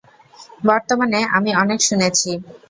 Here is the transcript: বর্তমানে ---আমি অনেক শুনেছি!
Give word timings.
বর্তমানে 0.63 1.19
---আমি 1.37 1.51
অনেক 1.61 1.79
শুনেছি! 1.87 2.29